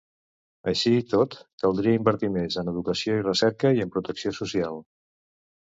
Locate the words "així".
0.69-0.93